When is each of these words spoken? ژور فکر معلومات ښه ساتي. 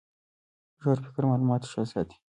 ژور 0.81 0.97
فکر 1.05 1.23
معلومات 1.29 1.61
ښه 1.71 1.81
ساتي. 1.91 2.17